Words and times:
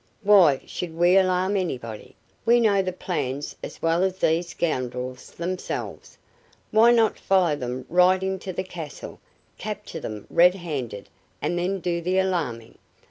"Why 0.23 0.61
should 0.65 0.97
we 0.97 1.15
alarm 1.15 1.55
anybody? 1.55 2.15
We 2.43 2.59
know 2.59 2.81
the 2.81 2.91
plans 2.91 3.55
as 3.63 3.83
well 3.83 4.03
as 4.03 4.17
these 4.17 4.47
scoundrels 4.47 5.29
themselves. 5.29 6.17
Why 6.71 6.91
not 6.91 7.19
follow 7.19 7.55
them 7.55 7.85
right 7.87 8.23
into 8.23 8.51
the 8.51 8.63
castle, 8.63 9.19
capture 9.59 9.99
them 9.99 10.25
red 10.31 10.55
handed, 10.55 11.07
and 11.39 11.55
then 11.55 11.81
do 11.81 12.01
the 12.01 12.17
alarming? 12.17 12.79